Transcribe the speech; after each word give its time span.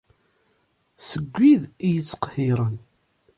Seg 1.09 1.23
wid 1.35 1.61
i 1.69 1.71
iyi-ittqehhiren! 1.85 2.75